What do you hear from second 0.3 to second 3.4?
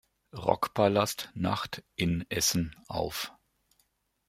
Rockpalast Nacht in Essen auf.